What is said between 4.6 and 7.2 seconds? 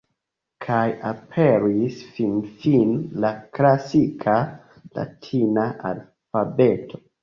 latina alfabeto.